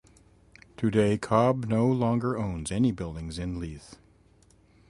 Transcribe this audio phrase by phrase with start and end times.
[0.77, 3.99] Today, Cobb no longer owns any buildings in Leith.